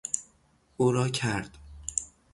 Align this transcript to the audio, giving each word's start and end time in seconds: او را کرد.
او 0.77 0.91
را 0.91 1.09
کرد. 1.09 1.57